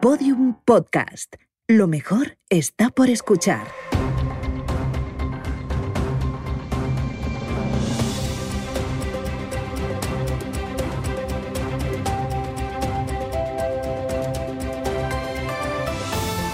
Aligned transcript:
Podium 0.00 0.54
Podcast. 0.64 1.34
Lo 1.66 1.88
mejor 1.88 2.38
está 2.50 2.88
por 2.88 3.10
escuchar. 3.10 3.66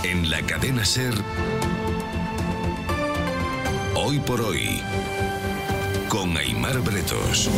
En 0.05 0.31
la 0.31 0.41
cadena 0.47 0.87
Ser. 0.87 1.13
Hoy 3.95 4.21
por 4.21 4.41
hoy. 4.41 4.81
Con 6.09 6.35
Aymar 6.39 6.81
Bretos. 6.81 7.51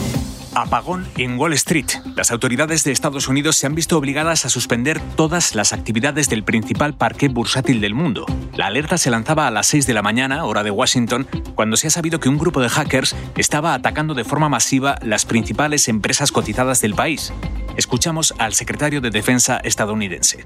Apagón 0.56 1.06
en 1.18 1.38
Wall 1.38 1.52
Street. 1.52 1.86
Las 2.16 2.30
autoridades 2.30 2.82
de 2.82 2.90
Estados 2.90 3.28
Unidos 3.28 3.56
se 3.56 3.66
han 3.66 3.74
visto 3.74 3.98
obligadas 3.98 4.46
a 4.46 4.48
suspender 4.48 5.00
todas 5.14 5.54
las 5.54 5.74
actividades 5.74 6.30
del 6.30 6.44
principal 6.44 6.94
parque 6.94 7.28
bursátil 7.28 7.82
del 7.82 7.92
mundo. 7.92 8.24
La 8.54 8.66
alerta 8.66 8.96
se 8.96 9.10
lanzaba 9.10 9.46
a 9.46 9.50
las 9.50 9.66
6 9.66 9.86
de 9.86 9.92
la 9.92 10.00
mañana, 10.00 10.46
hora 10.46 10.62
de 10.62 10.70
Washington, 10.70 11.26
cuando 11.54 11.76
se 11.76 11.88
ha 11.88 11.90
sabido 11.90 12.20
que 12.20 12.30
un 12.30 12.38
grupo 12.38 12.62
de 12.62 12.70
hackers 12.70 13.14
estaba 13.36 13.74
atacando 13.74 14.14
de 14.14 14.24
forma 14.24 14.48
masiva 14.48 14.96
las 15.02 15.26
principales 15.26 15.88
empresas 15.88 16.32
cotizadas 16.32 16.80
del 16.80 16.94
país. 16.94 17.34
Escuchamos 17.76 18.32
al 18.38 18.54
secretario 18.54 19.02
de 19.02 19.10
Defensa 19.10 19.58
estadounidense. 19.62 20.42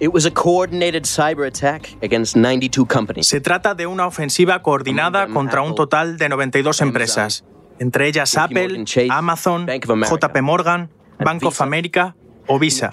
Se 3.20 3.40
trata 3.40 3.74
de 3.76 3.86
una 3.86 4.06
ofensiva 4.08 4.62
coordinada 4.62 5.28
contra 5.28 5.62
un 5.62 5.76
total 5.76 6.18
de 6.18 6.28
92 6.28 6.80
empresas 6.80 7.44
entre 7.80 8.06
ellas 8.06 8.36
Apple, 8.36 8.84
Amazon, 9.10 9.66
JP 9.66 10.42
Morgan, 10.42 10.90
Bank 11.18 11.44
of 11.44 11.60
America 11.60 12.14
o 12.46 12.58
Visa. 12.58 12.90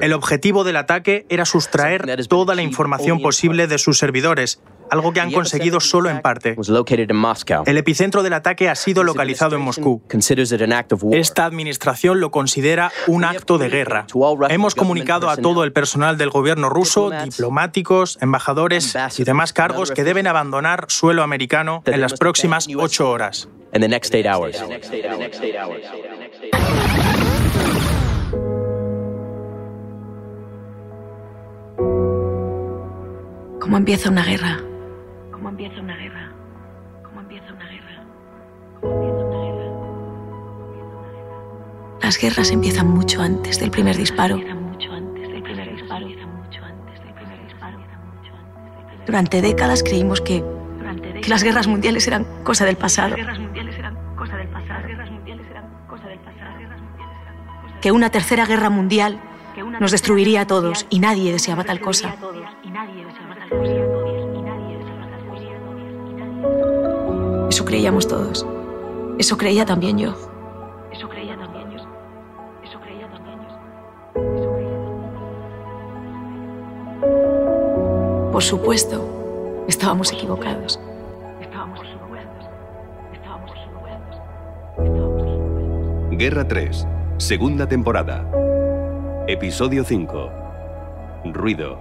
El 0.00 0.12
objetivo 0.12 0.64
del 0.64 0.76
ataque 0.76 1.26
era 1.28 1.44
sustraer 1.44 2.26
toda 2.28 2.54
la 2.54 2.62
información 2.62 3.20
posible 3.20 3.66
de 3.66 3.78
sus 3.78 3.98
servidores, 3.98 4.60
algo 4.90 5.12
que 5.12 5.20
han 5.20 5.32
conseguido 5.32 5.80
solo 5.80 6.10
en 6.10 6.20
parte. 6.20 6.56
El 7.66 7.78
epicentro 7.78 8.22
del 8.22 8.32
ataque 8.32 8.68
ha 8.68 8.74
sido 8.74 9.04
localizado 9.04 9.56
en 9.56 9.62
Moscú. 9.62 10.02
Esta 11.12 11.44
administración 11.44 12.20
lo 12.20 12.30
considera 12.30 12.92
un 13.06 13.24
acto 13.24 13.58
de 13.58 13.68
guerra. 13.68 14.06
Hemos 14.48 14.74
comunicado 14.74 15.30
a 15.30 15.36
todo 15.36 15.64
el 15.64 15.72
personal 15.72 16.18
del 16.18 16.30
gobierno 16.30 16.68
ruso, 16.68 17.10
diplomáticos, 17.10 18.18
embajadores 18.20 18.96
y 19.16 19.24
demás 19.24 19.52
cargos 19.52 19.90
que 19.90 20.04
deben 20.04 20.26
abandonar 20.26 20.86
suelo 20.88 21.22
americano 21.22 21.82
en 21.86 22.00
las 22.00 22.14
próximas 22.14 22.66
ocho 22.76 23.10
horas. 23.10 23.48
¿Cómo 33.60 33.76
empieza 33.76 34.08
una 34.08 34.24
guerra? 34.24 34.67
¿Cómo 35.48 35.60
empieza 35.60 35.80
una 35.80 35.96
guerra? 35.96 36.30
¿Cómo 37.02 37.20
empieza 37.22 37.54
una 37.54 37.66
guerra? 37.70 38.04
¿Cómo 38.82 38.92
empieza 38.92 39.24
una 39.24 39.40
guerra? 39.44 39.64
Las 42.02 42.18
guerras 42.18 42.50
empiezan 42.50 42.88
mucho 42.88 43.22
antes 43.22 43.58
del 43.58 43.70
primer 43.70 43.96
disparo. 43.96 44.38
Durante 49.06 49.40
décadas 49.40 49.82
creímos 49.82 50.20
que, 50.20 50.44
que. 51.22 51.30
Las 51.30 51.42
guerras 51.42 51.66
mundiales 51.66 52.06
eran 52.06 52.26
cosa 52.44 52.66
del 52.66 52.76
pasado. 52.76 53.16
Que 57.80 57.90
una 57.90 58.10
tercera 58.10 58.44
guerra 58.44 58.68
mundial 58.68 59.18
nos 59.80 59.92
destruiría 59.92 60.42
a 60.42 60.46
todos 60.46 60.84
y 60.90 61.00
nadie 61.00 61.32
deseaba 61.32 61.64
tal 61.64 61.80
cosa. 61.80 62.16
Creíamos 67.78 68.08
todos. 68.08 68.44
Eso 69.20 69.36
creía 69.36 69.64
también 69.64 69.96
yo. 69.98 70.12
Eso 70.92 71.08
creía 71.08 71.36
también 71.38 71.70
yo. 71.70 71.78
Eso 72.64 72.80
creía 72.80 73.08
también 73.08 73.38
yo. 73.40 73.50
Por 78.32 78.42
supuesto, 78.42 79.64
estábamos 79.68 80.12
equivocados. 80.12 80.80
Estábamos 81.40 81.78
equivocados. 81.78 82.48
Estábamos 83.12 83.52
equivocados. 83.52 84.18
Guerra 86.18 86.48
3, 86.48 86.84
segunda 87.18 87.68
temporada. 87.68 88.28
Episodio 89.28 89.84
5. 89.84 90.30
Ruido. 91.26 91.78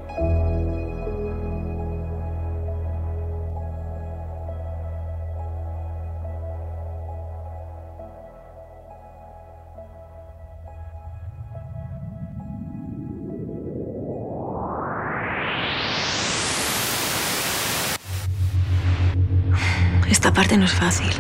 Es 20.68 20.74
fácil. 20.74 21.12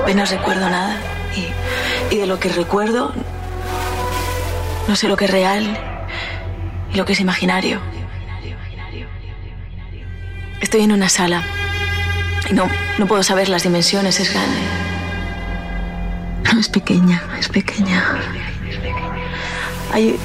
Apenas 0.00 0.30
recuerdo 0.30 0.70
nada. 0.70 0.96
Y, 1.36 2.14
y 2.14 2.18
de 2.18 2.26
lo 2.26 2.38
que 2.38 2.48
recuerdo, 2.48 3.12
no 4.86 4.96
sé 4.96 5.08
lo 5.08 5.16
que 5.16 5.24
es 5.24 5.30
real 5.30 5.78
y 6.92 6.96
lo 6.96 7.04
que 7.04 7.14
es 7.14 7.20
imaginario. 7.20 7.80
Estoy 10.60 10.82
en 10.82 10.92
una 10.92 11.08
sala 11.08 11.42
y 12.48 12.54
no, 12.54 12.68
no 12.98 13.06
puedo 13.06 13.22
saber 13.22 13.48
las 13.48 13.64
dimensiones, 13.64 14.20
es 14.20 14.32
grande. 14.32 14.58
No, 16.52 16.60
es 16.60 16.68
pequeña, 16.68 17.22
es 17.38 17.48
pequeña. 17.48 18.04
Hay, 19.94 20.18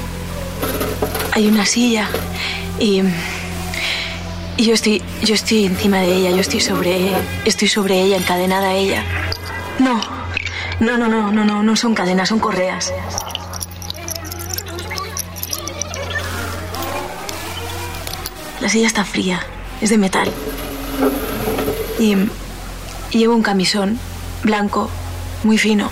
hay 1.30 1.46
una 1.46 1.64
silla 1.64 2.08
y, 2.80 3.02
yo 4.58 4.74
estoy 4.74 5.00
yo 5.22 5.34
estoy 5.34 5.64
encima 5.64 5.98
de 5.98 6.12
ella, 6.12 6.30
yo 6.30 6.40
estoy 6.40 6.60
sobre 6.60 7.12
estoy 7.44 7.68
sobre 7.68 8.02
ella, 8.02 8.16
encadenada 8.16 8.70
a 8.70 8.74
ella. 8.74 9.04
No, 9.78 10.00
no, 10.80 10.98
no, 10.98 11.06
no, 11.06 11.30
no, 11.30 11.44
no, 11.44 11.62
no 11.62 11.76
son 11.76 11.94
cadenas, 11.94 12.30
son 12.30 12.40
correas. 12.40 12.92
La 18.60 18.68
silla 18.68 18.88
está 18.88 19.04
fría, 19.04 19.38
es 19.80 19.90
de 19.90 19.98
metal. 19.98 20.32
Y 22.00 22.16
llevo 23.16 23.36
un 23.36 23.42
camisón 23.42 24.00
blanco, 24.42 24.90
muy 25.44 25.58
fino. 25.58 25.90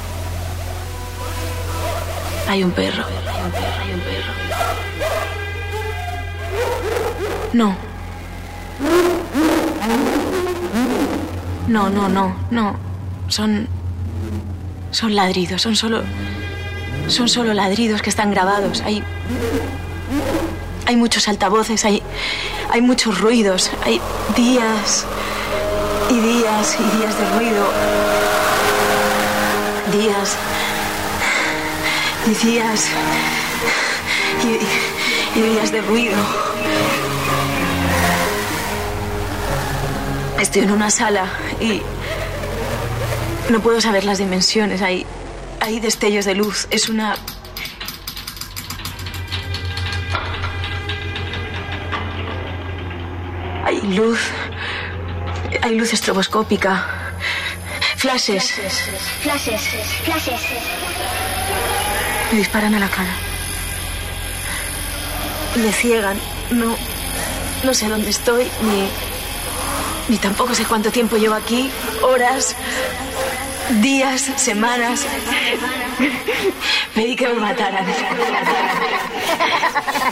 Hay 2.49 2.65
un 2.65 2.73
perro. 2.73 3.18
No. 7.53 7.77
No, 11.67 11.91
no, 11.91 12.09
no, 12.09 12.37
no. 12.51 12.77
Son. 13.29 13.69
Son 14.91 15.15
ladridos, 15.15 15.63
son 15.63 15.77
solo. 15.77 16.03
Son 17.09 17.29
solo 17.29 17.55
ladridos 17.55 18.03
que 18.03 18.11
están 18.11 18.31
grabados. 18.31 18.83
Hay. 18.83 19.03
Hay 20.87 20.97
muchos 20.97 21.29
altavoces, 21.29 21.85
hay. 21.85 22.03
Hay 22.71 22.83
muchos 22.83 23.21
ruidos, 23.21 23.71
hay 23.85 24.01
días. 24.37 25.07
Y 26.11 26.21
días 26.21 26.77
y 26.79 26.97
días 26.97 27.19
de 27.19 27.39
ruido. 27.39 27.65
Días 29.93 30.37
y 32.27 32.47
días 32.47 32.89
y, 34.43 35.39
y, 35.39 35.43
días 35.43 35.73
de 35.73 35.81
ruido. 35.83 36.17
Estoy 40.41 40.63
en 40.63 40.71
una 40.71 40.91
sala 40.91 41.27
y 41.61 41.83
no 43.51 43.61
puedo 43.61 43.81
saber 43.81 44.05
las 44.05 44.19
dimensiones. 44.19 44.83
Hay, 44.83 45.05
hay 45.61 45.81
destellos 45.81 46.25
de 46.25 46.35
luz. 46.35 46.69
Es 46.71 46.89
una... 46.89 47.17
Hay 53.65 53.81
luz. 53.83 54.21
Hay 55.63 55.75
luz 55.75 55.93
estroboscópica. 55.93 56.87
Flashes. 57.97 58.53
Flashes, 59.23 59.61
flashes. 60.05 60.41
Me 62.31 62.39
disparan 62.39 62.75
a 62.77 62.79
la 62.79 62.89
cara. 62.89 63.11
Me 65.57 65.73
ciegan. 65.73 66.19
No, 66.51 66.77
no 67.65 67.75
sé 67.75 67.89
dónde 67.89 68.11
estoy 68.11 68.45
ni, 68.63 68.89
Ni 70.09 70.17
tampoco 70.17 70.55
sé 70.55 70.65
cuánto 70.65 70.91
tiempo 70.91 71.17
llevo 71.17 71.35
aquí. 71.35 71.71
Horas, 72.03 72.57
días, 73.83 74.31
semanas. 74.37 75.05
Pedí 76.95 77.15
que 77.15 77.29
me 77.29 77.35
mataran. 77.35 77.87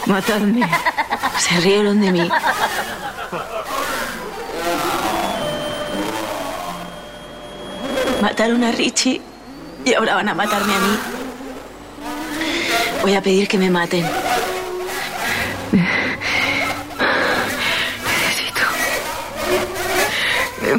Matadme. 0.06 0.68
Se 1.38 1.60
rieron 1.60 2.00
de 2.00 2.12
mí. 2.12 2.30
Mataron 8.20 8.64
a 8.64 8.72
Richie 8.72 9.20
y 9.84 9.94
ahora 9.94 10.16
van 10.16 10.28
a 10.28 10.34
matarme 10.34 10.74
a 10.74 10.78
mí. 10.78 10.98
Voy 13.02 13.14
a 13.14 13.22
pedir 13.22 13.48
que 13.48 13.56
me 13.56 13.70
maten. 13.70 14.04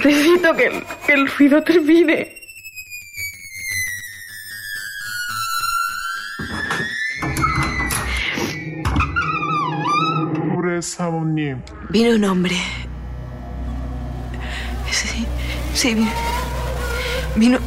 Necesito 0.04 0.54
que 0.56 0.68
el, 0.68 0.84
que 1.06 1.14
el 1.14 1.28
ruido 1.28 1.64
termine. 1.64 2.38
Vino 11.90 12.16
un 12.16 12.24
hombre. 12.26 12.56
Sí, 14.92 15.26
sí, 15.74 15.94
vino. 15.96 16.12
Vino. 17.36 17.60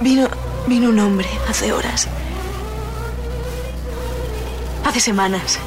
Vino. 0.00 0.28
Vino 0.66 0.90
un 0.90 0.98
hombre 0.98 1.26
hace 1.48 1.72
horas. 1.72 2.06
Hace 4.84 5.00
semanas. 5.00 5.58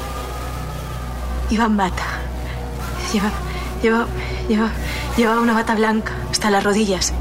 En 1.50 1.76
bata. 1.76 2.04
Lleva. 3.12 3.30
Lleva. 3.82 4.06
Llevaba 4.48 5.40
una 5.40 5.54
bata 5.54 5.74
blanca 5.74 6.12
hasta 6.30 6.50
las 6.50 6.62
rodillas. 6.62 7.12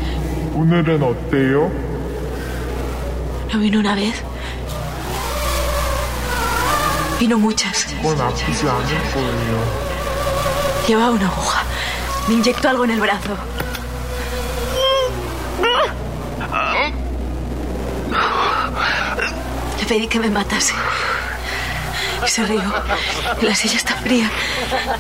¿Un 0.56 0.74
heredoteo? 0.74 1.72
¿No 3.52 3.60
vino 3.60 3.80
una 3.80 3.96
vez? 3.96 4.16
Vino 7.20 7.38
muchas. 7.38 7.86
Con 8.02 8.18
Llevaba 10.88 11.12
una 11.12 11.28
aguja. 11.28 11.64
Me 12.28 12.34
inyectó 12.36 12.70
algo 12.70 12.84
en 12.84 12.92
el 12.92 13.00
brazo. 13.00 13.38
Le 19.80 19.86
pedí 19.86 20.08
que 20.08 20.20
me 20.20 20.30
matase. 20.30 20.74
Y 22.26 22.30
se 22.30 22.46
rió. 22.46 22.62
La 23.42 23.56
silla 23.56 23.78
está 23.78 23.96
fría. 23.96 24.30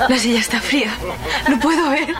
La 0.10 0.18
silla 0.18 0.40
está 0.40 0.60
fría. 0.60 0.92
No 1.50 1.60
puedo 1.60 1.90
ver. 1.90 2.14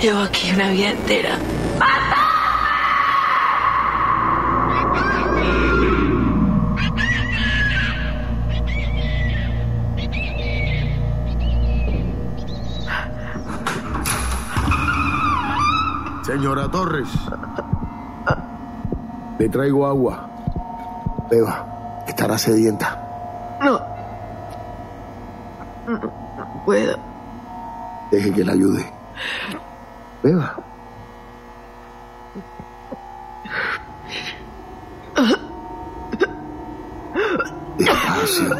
Llevo 0.00 0.20
aquí 0.20 0.50
una 0.52 0.68
vida 0.68 0.90
entera. 0.90 1.38
Señora 16.26 16.68
Torres, 16.68 17.08
le 19.38 19.48
traigo 19.48 19.86
agua. 19.86 20.28
Beba, 21.30 22.02
estará 22.06 22.38
sedienta. 22.38 23.02
No. 23.62 23.80
No, 25.86 25.98
no 25.98 26.62
puedo. 26.64 26.96
Deje 28.10 28.32
que 28.32 28.44
la 28.44 28.52
ayude. 28.52 28.84
Beba. 30.22 30.54
Despacio. 37.78 38.56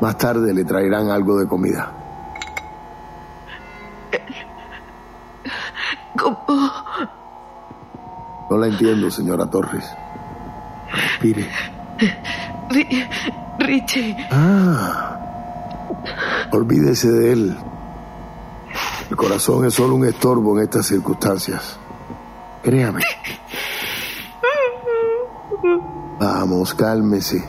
Más 0.00 0.18
tarde 0.18 0.52
le 0.52 0.64
traerán 0.64 1.10
algo 1.10 1.38
de 1.38 1.46
comida. 1.46 1.90
No 8.56 8.62
la 8.62 8.68
entiendo, 8.68 9.10
señora 9.10 9.44
Torres. 9.50 9.84
Respire. 10.90 11.46
Ri- 12.70 13.06
Richie. 13.58 14.16
Ah, 14.30 15.18
olvídese 16.52 17.10
de 17.10 17.32
él. 17.34 17.56
El 19.10 19.16
corazón 19.16 19.66
es 19.66 19.74
solo 19.74 19.96
un 19.96 20.06
estorbo 20.06 20.56
en 20.56 20.64
estas 20.64 20.86
circunstancias. 20.86 21.78
Créame. 22.62 23.02
Vamos, 26.18 26.72
cálmese. 26.72 27.46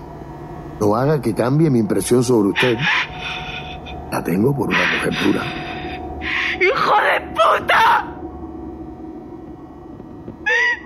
No 0.81 0.93
haga 0.93 1.21
que 1.21 1.33
cambie 1.33 1.69
mi 1.69 1.79
impresión 1.79 2.21
sobre 2.21 2.49
usted. 2.49 2.77
La 4.11 4.21
tengo 4.25 4.53
por 4.53 4.67
una 4.67 4.77
mujer 4.93 5.13
dura. 5.23 5.43
¡Hijo 6.59 6.95
de 6.97 7.27
puta! 7.31 8.13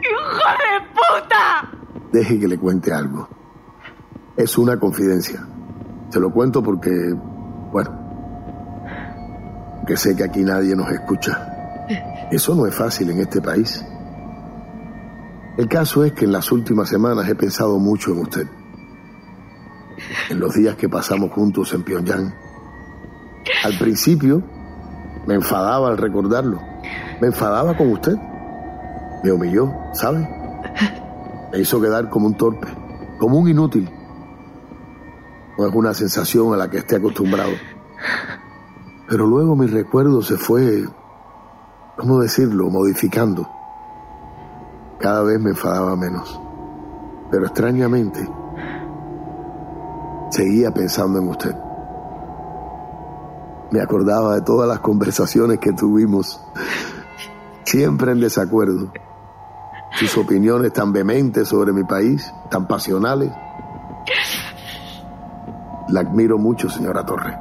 ¡Hijo 0.04 0.50
de 0.58 0.88
puta! 0.94 1.72
Deje 2.12 2.40
que 2.40 2.48
le 2.48 2.58
cuente 2.58 2.92
algo. 2.92 3.28
Es 4.36 4.58
una 4.58 4.78
confidencia. 4.80 5.46
Se 6.10 6.20
lo 6.20 6.32
cuento 6.32 6.62
porque, 6.62 6.92
bueno, 7.72 8.02
que 9.88 9.96
sé 9.96 10.16
que 10.16 10.24
aquí 10.24 10.44
nadie 10.44 10.76
nos 10.76 10.92
escucha. 10.92 11.88
Eso 12.32 12.56
no 12.56 12.66
es 12.66 12.76
fácil 12.76 13.10
en 13.10 13.20
este 13.20 13.42
país. 13.42 13.86
El 15.58 15.68
caso 15.68 16.04
es 16.04 16.14
que 16.14 16.26
en 16.26 16.32
las 16.32 16.52
últimas 16.52 16.90
semanas 16.90 17.28
he 17.30 17.36
pensado 17.36 17.78
mucho 17.78 18.12
en 18.12 18.20
usted. 18.20 18.48
En 20.30 20.40
los 20.40 20.54
días 20.54 20.76
que 20.76 20.90
pasamos 20.90 21.32
juntos 21.32 21.74
en 21.74 21.84
Pyongyang. 21.84 22.34
Al 23.64 23.78
principio 23.78 24.42
me 25.28 25.36
enfadaba 25.36 25.90
al 25.90 25.98
recordarlo. 25.98 26.60
Me 27.22 27.28
enfadaba 27.28 27.76
con 27.78 27.92
usted. 27.92 28.16
Me 29.24 29.32
humilló, 29.32 29.72
¿sabe? 29.94 30.41
Me 31.52 31.60
hizo 31.60 31.82
quedar 31.82 32.10
como 32.10 32.28
un 32.28 32.36
torpe, 32.36 32.68
como 33.20 33.38
un 33.38 33.50
inútil. 33.50 33.90
No 35.58 35.68
es 35.68 35.76
una 35.76 35.94
sensación 35.94 36.54
a 36.54 36.58
la 36.58 36.70
que 36.70 36.78
esté 36.78 36.96
acostumbrado. 36.96 37.52
Pero 39.10 39.28
luego 39.28 39.56
mi 39.56 39.68
recuerdo 39.68 40.22
se 40.22 40.38
fue, 40.38 40.86
¿cómo 41.98 42.20
decirlo?, 42.20 42.70
modificando. 42.70 43.50
Cada 45.00 45.24
vez 45.24 45.42
me 45.42 45.50
enfadaba 45.50 45.96
menos. 45.98 46.40
Pero 47.30 47.46
extrañamente, 47.46 48.26
seguía 50.30 50.72
pensando 50.72 51.20
en 51.20 51.28
usted. 51.28 51.56
Me 53.72 53.82
acordaba 53.82 54.36
de 54.36 54.42
todas 54.42 54.68
las 54.70 54.80
conversaciones 54.80 55.60
que 55.60 55.74
tuvimos, 55.74 56.42
siempre 57.66 58.14
en 58.14 58.22
desacuerdo. 58.22 58.92
Sus 60.02 60.18
opiniones 60.18 60.74
tan 60.74 60.92
vehementes 60.92 61.48
sobre 61.48 61.72
mi 61.72 61.84
país, 61.84 62.34
tan 62.50 62.68
pasionales. 62.68 63.32
La 65.90 66.00
admiro 66.00 66.40
mucho, 66.40 66.68
señora 66.72 67.06
Torre. 67.06 67.38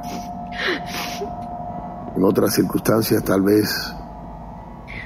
En 2.15 2.23
otras 2.23 2.53
circunstancias, 2.53 3.23
tal 3.23 3.41
vez, 3.41 3.91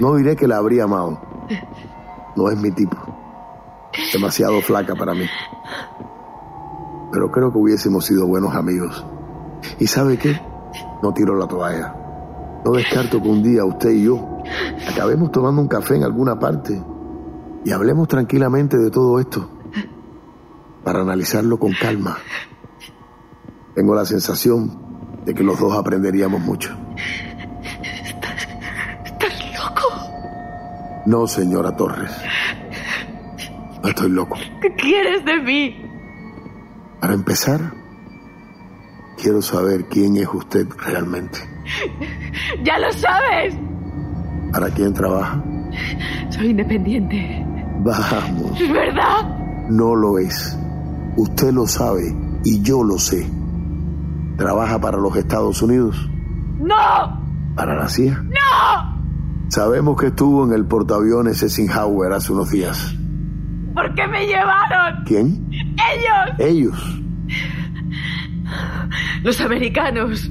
no 0.02 0.16
diré 0.16 0.36
que 0.36 0.50
la 0.50 0.58
habría 0.58 0.84
amado. 0.84 1.18
No 2.36 2.50
es 2.50 2.58
mi 2.58 2.72
tipo. 2.72 2.98
Demasiado 4.12 4.60
flaca 4.60 4.94
para 4.94 5.14
mí. 5.14 5.26
Pero 7.14 7.32
creo 7.32 7.54
que 7.54 7.58
hubiésemos 7.58 8.06
sido 8.06 8.28
buenos 8.28 8.54
amigos. 8.54 9.06
¿Y 9.80 9.88
sabe 9.88 10.18
qué? 10.18 10.42
No 11.02 11.14
tiro 11.14 11.34
la 11.38 11.48
toalla. 11.48 11.96
No 12.66 12.74
descarto 12.74 13.22
que 13.22 13.30
un 13.30 13.42
día 13.42 13.64
usted 13.64 13.92
y 13.92 14.04
yo 14.04 14.40
acabemos 14.92 15.32
tomando 15.32 15.62
un 15.62 15.70
café 15.70 15.96
en 15.96 16.04
alguna 16.04 16.38
parte 16.38 16.84
y 17.66 17.72
hablemos 17.72 18.08
tranquilamente 18.08 18.78
de 18.78 18.92
todo 18.92 19.20
esto 19.20 19.50
para 20.84 21.02
analizarlo 21.02 21.58
con 21.58 21.74
calma. 21.74 22.18
Tengo 23.74 23.96
la 23.96 24.06
sensación 24.06 25.24
de 25.26 25.34
que 25.34 25.44
los 25.44 25.60
dos 25.60 25.76
aprenderíamos 25.76 26.40
mucho. 26.42 26.78
¿Estás 29.04 29.52
loco? 29.58 31.02
No, 31.08 31.26
señora 31.26 31.76
Torres. 31.76 32.12
No 33.82 33.90
estoy 33.90 34.12
loco. 34.12 34.38
¿Qué 34.62 34.74
quieres 34.76 35.26
de 35.26 35.42
mí? 35.42 35.86
Para 37.02 37.16
empezar, 37.16 37.74
quiero 39.22 39.42
saber 39.42 39.86
quién 39.86 40.18
es 40.18 40.28
usted 40.32 40.68
realmente. 40.78 41.40
¡Ya 42.64 42.78
lo 42.78 42.92
sabes! 42.92 43.56
¿Para 44.52 44.70
quién 44.70 44.94
trabaja? 44.94 45.44
Soy 46.30 46.52
independiente. 46.52 47.45
Vamos, 47.84 48.60
¿Es 48.60 48.72
verdad? 48.72 49.68
no 49.70 49.96
lo 49.96 50.18
es. 50.18 50.58
Usted 51.18 51.54
lo 51.54 51.68
sabe 51.68 52.16
y 52.44 52.62
yo 52.62 52.84
lo 52.84 52.98
sé. 52.98 53.30
¿Trabaja 54.38 54.80
para 54.80 54.98
los 54.98 55.16
Estados 55.16 55.62
Unidos? 55.62 55.96
¡No! 56.60 56.76
¿Para 57.56 57.76
la 57.76 57.88
CIA? 57.88 58.22
¡No! 58.24 58.96
Sabemos 59.50 60.00
que 60.00 60.08
estuvo 60.08 60.46
en 60.46 60.54
el 60.54 60.66
portaaviones 60.66 61.42
Eisenhower 61.44 62.12
hace 62.12 62.34
unos 62.34 62.50
días. 62.52 62.96
¿Por 63.74 63.94
qué 63.94 64.08
me 64.08 64.26
llevaron? 64.26 65.04
¿Quién? 65.06 65.48
Ellos. 65.52 66.40
Ellos. 66.40 67.02
Los 69.24 69.40
americanos. 69.42 70.30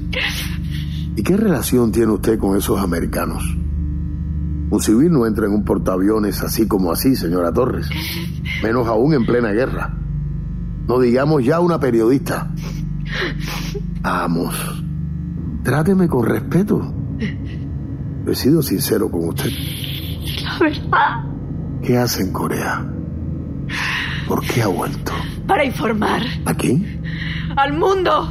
¿Y 1.15 1.23
qué 1.23 1.37
relación 1.37 1.91
tiene 1.91 2.11
usted 2.11 2.37
con 2.37 2.57
esos 2.57 2.79
americanos? 2.79 3.43
Un 4.69 4.81
civil 4.81 5.11
no 5.11 5.25
entra 5.25 5.45
en 5.45 5.53
un 5.53 5.63
portaaviones 5.63 6.41
así 6.41 6.67
como 6.67 6.91
así, 6.91 7.15
señora 7.15 7.51
Torres. 7.53 7.89
Menos 8.63 8.87
aún 8.87 9.13
en 9.13 9.25
plena 9.25 9.51
guerra. 9.51 9.93
No 10.87 10.99
digamos 10.99 11.43
ya 11.43 11.59
una 11.59 11.79
periodista. 11.79 12.51
Vamos. 14.01 14.83
Tráteme 15.63 16.07
con 16.07 16.25
respeto. 16.25 16.93
He 18.27 18.35
sido 18.35 18.61
sincero 18.61 19.09
con 19.09 19.29
usted. 19.29 19.49
La 20.43 20.59
verdad. 20.59 21.23
¿Qué 21.81 21.97
hace 21.97 22.23
en 22.23 22.31
Corea? 22.33 22.85
¿Por 24.27 24.41
qué 24.45 24.63
ha 24.63 24.67
vuelto? 24.67 25.11
Para 25.47 25.63
informar. 25.63 26.21
¿A 26.45 26.53
quién? 26.55 27.03
Al 27.55 27.73
mundo. 27.73 28.27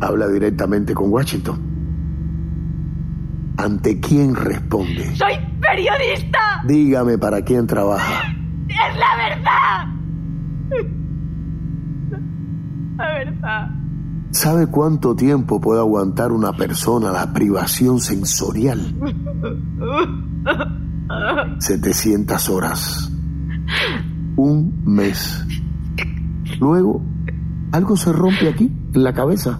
Habla 0.00 0.28
directamente 0.28 0.94
con 0.94 1.10
Washington. 1.12 1.65
¿Ante 3.56 4.00
quién 4.00 4.34
responde? 4.34 5.16
Soy 5.16 5.34
periodista. 5.60 6.62
Dígame 6.66 7.18
para 7.18 7.42
quién 7.42 7.66
trabaja. 7.66 8.22
Es 8.68 8.96
la 8.98 9.16
verdad. 9.16 9.86
La 12.96 13.08
verdad. 13.12 13.70
¿Sabe 14.30 14.66
cuánto 14.66 15.16
tiempo 15.16 15.60
puede 15.60 15.80
aguantar 15.80 16.32
una 16.32 16.52
persona 16.52 17.10
la 17.10 17.32
privación 17.32 18.00
sensorial? 18.00 18.94
700 21.58 22.48
horas. 22.50 23.10
Un 24.36 24.82
mes. 24.84 25.44
Luego, 26.60 27.02
algo 27.72 27.96
se 27.96 28.12
rompe 28.12 28.48
aquí, 28.48 28.70
en 28.92 29.02
la 29.02 29.14
cabeza. 29.14 29.58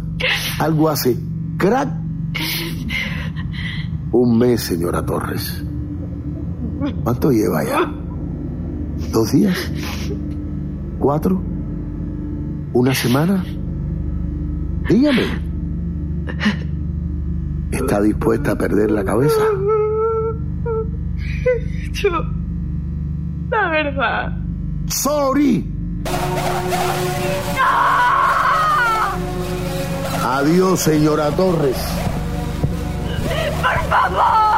Algo 0.58 0.88
hace 0.88 1.16
crack. 1.56 2.05
Un 4.18 4.38
mes, 4.38 4.62
señora 4.62 5.04
Torres. 5.04 5.62
¿Cuánto 7.04 7.30
lleva 7.30 7.62
ya? 7.64 7.80
¿Dos 9.12 9.30
días? 9.30 9.70
¿Cuatro? 10.98 11.42
¿Una 12.72 12.94
semana? 12.94 13.44
Dígame. 14.88 15.24
¿Está 17.70 18.00
dispuesta 18.00 18.52
a 18.52 18.56
perder 18.56 18.90
la 18.90 19.04
cabeza? 19.04 19.42
Yo. 21.92 22.10
La 23.50 23.68
verdad. 23.68 24.38
¡Sorry! 24.86 25.70
Adiós, 30.24 30.80
señora 30.80 31.30
Torres. 31.32 32.05
¡Por 33.76 33.84
favor! 33.90 34.56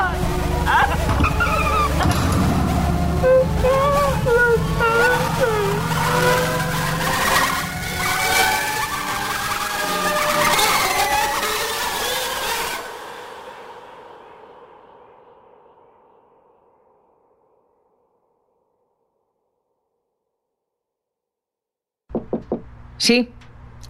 Sí, 22.99 23.33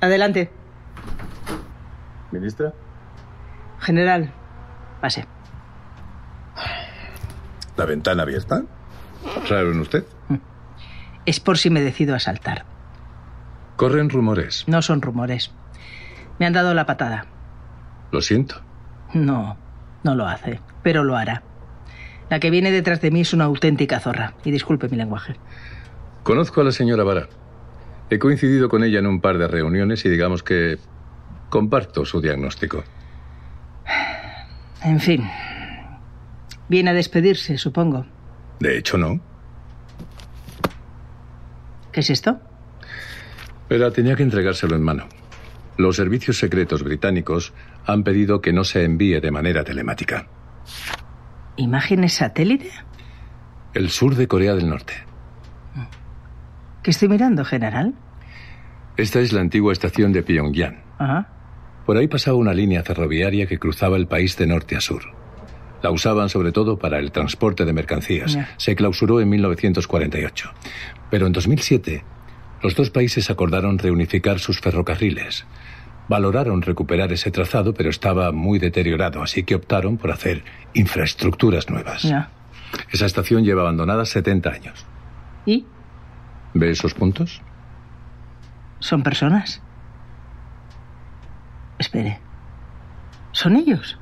adelante. 0.01 0.51
¿Ministra? 2.31 2.73
General, 3.81 4.33
pase. 5.01 5.27
¿La 7.77 7.85
ventana 7.85 8.23
abierta? 8.23 8.63
¿Raro 9.49 9.73
en 9.73 9.81
usted? 9.81 10.05
Es 11.27 11.41
por 11.41 11.59
si 11.59 11.71
me 11.71 11.81
decido 11.81 12.15
a 12.15 12.19
saltar. 12.19 12.65
Corren 13.77 14.11
rumores. 14.11 14.65
No 14.67 14.83
son 14.83 15.03
rumores. 15.03 15.53
Me 16.39 16.47
han 16.47 16.53
dado 16.53 16.75
la 16.75 16.87
patada. 16.87 17.27
Lo 18.11 18.21
siento. 18.23 18.61
No, 19.15 19.57
no 20.03 20.15
lo 20.15 20.27
hace, 20.27 20.61
pero 20.83 21.05
lo 21.05 21.17
hará. 21.17 21.43
La 22.31 22.41
que 22.41 22.51
viene 22.51 22.71
detrás 22.71 23.01
de 23.01 23.11
mí 23.11 23.21
es 23.21 23.33
una 23.33 23.45
auténtica 23.45 24.01
zorra. 24.01 24.35
Y 24.45 24.51
disculpe 24.51 24.89
mi 24.89 24.97
lenguaje. 24.97 25.37
Conozco 26.23 26.61
a 26.61 26.65
la 26.65 26.73
señora 26.73 27.05
Vara. 27.05 27.29
He 28.11 28.19
coincidido 28.19 28.69
con 28.69 28.83
ella 28.83 28.99
en 28.99 29.07
un 29.07 29.21
par 29.21 29.39
de 29.39 29.49
reuniones 29.49 30.05
y 30.05 30.09
digamos 30.09 30.43
que 30.43 30.79
comparto 31.51 32.05
su 32.05 32.21
diagnóstico. 32.21 32.85
En 34.83 35.01
fin. 35.01 35.29
Viene 36.69 36.91
a 36.91 36.95
despedirse, 36.95 37.59
supongo. 37.59 38.07
De 38.61 38.79
hecho, 38.79 38.99
no. 38.99 39.21
¿Qué 41.93 42.01
es 42.01 42.11
esto? 42.11 42.41
Pero 43.69 43.91
tenía 43.93 44.17
que 44.17 44.23
entregárselo 44.23 44.77
en 44.77 44.83
mano. 44.83 45.07
Los 45.77 45.97
servicios 45.97 46.39
secretos 46.39 46.83
británicos 46.83 47.53
han 47.87 48.03
pedido 48.03 48.41
que 48.41 48.53
no 48.53 48.65
se 48.65 48.85
envíe 48.85 49.21
de 49.21 49.31
manera 49.31 49.65
telemática. 49.65 50.27
¿Imágenes 51.57 52.15
satélite? 52.15 52.71
El 53.75 53.91
sur 53.91 54.15
de 54.15 54.27
Corea 54.27 54.55
del 54.55 54.69
Norte. 54.69 54.95
¿Qué 56.83 56.91
estoy 56.91 57.09
mirando, 57.09 57.45
general? 57.45 57.95
Esta 58.97 59.21
es 59.21 59.33
la 59.33 59.41
antigua 59.41 59.73
estación 59.73 60.13
de 60.13 60.23
Pyongyang. 60.23 60.83
Ajá. 60.99 61.38
Por 61.89 61.97
ahí 61.97 62.07
pasaba 62.07 62.37
una 62.37 62.53
línea 62.53 62.83
ferroviaria 62.83 63.47
que 63.47 63.59
cruzaba 63.59 63.97
el 63.97 64.07
país 64.07 64.37
de 64.37 64.47
norte 64.47 64.77
a 64.77 64.81
sur. 64.83 65.05
La 65.83 65.91
usaban 65.91 66.29
sobre 66.29 66.53
todo 66.53 66.79
para 66.79 66.99
el 66.99 67.13
transporte 67.13 67.65
de 67.65 67.73
mercancías. 67.73 68.39
Se 68.59 68.77
clausuró 68.77 69.23
en 69.23 69.31
1948. 69.31 70.53
Pero 71.11 71.27
en 71.27 71.33
2007, 71.33 72.05
los 72.63 72.75
dos 72.75 72.91
países 72.91 73.31
acordaron 73.31 73.79
reunificar 73.79 74.39
sus 74.39 74.61
ferrocarriles. 74.61 75.47
Valoraron 76.11 76.61
recuperar 76.61 77.11
ese 77.11 77.31
trazado, 77.31 77.73
pero 77.73 77.89
estaba 77.89 78.33
muy 78.33 78.59
deteriorado, 78.59 79.23
así 79.23 79.45
que 79.45 79.55
optaron 79.55 79.97
por 79.97 80.11
hacer 80.11 80.45
infraestructuras 80.75 81.71
nuevas. 81.71 82.07
Esa 82.93 83.07
estación 83.07 83.45
lleva 83.45 83.63
abandonada 83.63 84.05
70 84.05 84.51
años. 84.51 84.85
¿Y? 85.47 85.65
¿Ve 86.53 86.69
esos 86.69 86.93
puntos? 86.93 87.41
¿Son 88.79 89.03
personas? 89.03 89.63
Espere. 91.89 92.19
¿Son 93.33 93.57
ellos? 93.57 93.99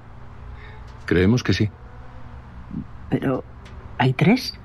Creemos 1.05 1.45
que 1.45 1.53
sí. 1.53 1.71
Pero... 3.09 3.45
¿Hay 3.99 4.13
tres? 4.13 4.59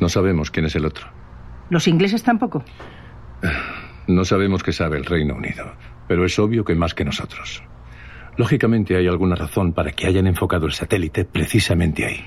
No 0.00 0.08
sabemos 0.08 0.50
quién 0.50 0.64
es 0.64 0.74
el 0.74 0.86
otro. 0.86 1.06
¿Los 1.68 1.86
ingleses 1.86 2.22
tampoco? 2.22 2.64
No 4.06 4.24
sabemos 4.24 4.62
qué 4.62 4.72
sabe 4.72 4.96
el 4.96 5.04
Reino 5.04 5.34
Unido, 5.34 5.74
pero 6.08 6.24
es 6.24 6.38
obvio 6.38 6.64
que 6.64 6.74
más 6.74 6.94
que 6.94 7.04
nosotros. 7.04 7.62
Lógicamente 8.38 8.96
hay 8.96 9.06
alguna 9.06 9.36
razón 9.36 9.74
para 9.74 9.92
que 9.92 10.06
hayan 10.06 10.26
enfocado 10.26 10.64
el 10.64 10.72
satélite 10.72 11.26
precisamente 11.26 12.06
ahí. 12.06 12.24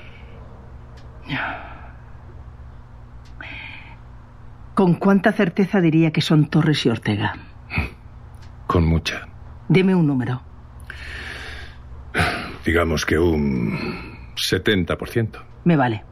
¿Con 4.75 4.93
cuánta 4.93 5.31
certeza 5.31 5.81
diría 5.81 6.11
que 6.11 6.21
son 6.21 6.49
Torres 6.49 6.85
y 6.85 6.89
Ortega? 6.89 7.33
Con 8.67 8.85
mucha. 8.85 9.27
Deme 9.69 9.95
un 9.95 10.07
número. 10.07 10.41
Digamos 12.65 13.05
que 13.05 13.17
un 13.17 13.77
70%. 14.35 15.39
Me 15.63 15.77
vale. 15.77 16.03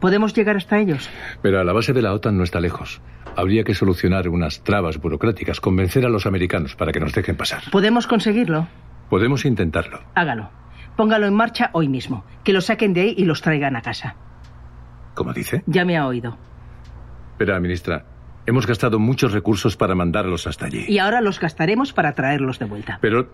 ¿Podemos 0.00 0.32
llegar 0.34 0.56
hasta 0.56 0.78
ellos? 0.78 1.08
Pero 1.42 1.60
a 1.60 1.64
la 1.64 1.72
base 1.72 1.92
de 1.92 2.02
la 2.02 2.12
OTAN 2.12 2.36
no 2.36 2.44
está 2.44 2.60
lejos. 2.60 3.00
Habría 3.36 3.64
que 3.64 3.74
solucionar 3.74 4.28
unas 4.28 4.62
trabas 4.62 4.98
burocráticas, 4.98 5.60
convencer 5.60 6.04
a 6.06 6.08
los 6.08 6.26
americanos 6.26 6.76
para 6.76 6.92
que 6.92 7.00
nos 7.00 7.12
dejen 7.12 7.36
pasar. 7.36 7.62
¿Podemos 7.72 8.06
conseguirlo? 8.06 8.68
Podemos 9.10 9.44
intentarlo. 9.44 10.00
Hágalo. 10.14 10.50
Póngalo 10.96 11.26
en 11.26 11.34
marcha 11.34 11.70
hoy 11.72 11.88
mismo. 11.88 12.24
Que 12.44 12.52
lo 12.52 12.60
saquen 12.60 12.92
de 12.92 13.00
ahí 13.00 13.14
y 13.16 13.24
los 13.24 13.40
traigan 13.40 13.76
a 13.76 13.82
casa. 13.82 14.16
¿Cómo 15.14 15.32
dice? 15.32 15.62
Ya 15.66 15.84
me 15.84 15.96
ha 15.96 16.06
oído. 16.06 16.36
Verá, 17.38 17.58
ministra, 17.60 18.04
Hemos 18.48 18.66
gastado 18.66 18.98
muchos 18.98 19.32
recursos 19.32 19.76
para 19.76 19.94
mandarlos 19.94 20.46
hasta 20.46 20.64
allí. 20.64 20.86
Y 20.88 20.96
ahora 21.00 21.20
los 21.20 21.38
gastaremos 21.38 21.92
para 21.92 22.14
traerlos 22.14 22.58
de 22.58 22.64
vuelta. 22.64 22.98
Pero, 23.02 23.28